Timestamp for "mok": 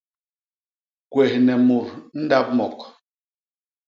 2.57-2.79